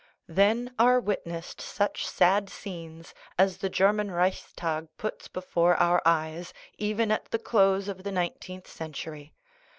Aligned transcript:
Then 0.27 0.73
are 0.79 0.99
witnessed 0.99 1.61
such 1.61 2.07
sad 2.07 2.49
scenes 2.49 3.13
as 3.37 3.57
the 3.59 3.69
German 3.69 4.09
Reichstag 4.09 4.87
puts 4.97 5.27
before 5.27 5.75
our 5.75 6.01
eyes 6.07 6.53
even 6.79 7.11
at 7.11 7.29
the 7.29 7.37
close 7.37 7.87
of 7.87 8.01
the 8.01 8.11
nineteenth 8.11 8.65
century. 8.67 9.35